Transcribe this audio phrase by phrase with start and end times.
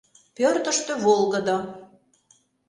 [0.35, 1.57] Пӧртыштӧ волгыдо.